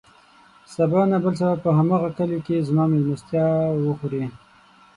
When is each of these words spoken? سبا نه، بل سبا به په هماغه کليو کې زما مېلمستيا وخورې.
سبا 0.73 1.01
نه، 1.11 1.17
بل 1.23 1.33
سبا 1.39 1.51
به 1.57 1.63
په 1.63 1.69
هماغه 1.77 2.09
کليو 2.17 2.43
کې 2.45 2.65
زما 2.67 2.83
مېلمستيا 2.91 3.45
وخورې. 3.85 4.23